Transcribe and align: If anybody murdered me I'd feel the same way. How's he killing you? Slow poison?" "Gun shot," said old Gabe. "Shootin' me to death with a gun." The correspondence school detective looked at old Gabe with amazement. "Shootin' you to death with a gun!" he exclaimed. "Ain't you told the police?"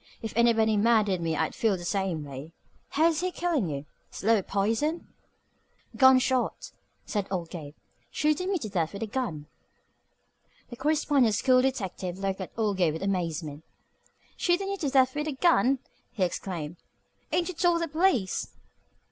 If 0.23 0.33
anybody 0.35 0.77
murdered 0.77 1.21
me 1.21 1.35
I'd 1.35 1.53
feel 1.53 1.77
the 1.77 1.85
same 1.85 2.23
way. 2.23 2.53
How's 2.89 3.19
he 3.19 3.29
killing 3.31 3.69
you? 3.69 3.85
Slow 4.09 4.41
poison?" 4.41 5.13
"Gun 5.95 6.17
shot," 6.17 6.71
said 7.05 7.27
old 7.29 7.51
Gabe. 7.51 7.75
"Shootin' 8.09 8.49
me 8.51 8.57
to 8.57 8.67
death 8.69 8.93
with 8.93 9.03
a 9.03 9.05
gun." 9.05 9.45
The 10.71 10.75
correspondence 10.75 11.37
school 11.37 11.61
detective 11.61 12.17
looked 12.17 12.41
at 12.41 12.49
old 12.57 12.77
Gabe 12.77 12.93
with 12.93 13.03
amazement. 13.03 13.63
"Shootin' 14.35 14.71
you 14.71 14.77
to 14.77 14.89
death 14.89 15.13
with 15.13 15.27
a 15.27 15.33
gun!" 15.33 15.77
he 16.11 16.23
exclaimed. 16.23 16.77
"Ain't 17.31 17.47
you 17.49 17.53
told 17.53 17.81
the 17.83 17.87
police?" 17.87 18.53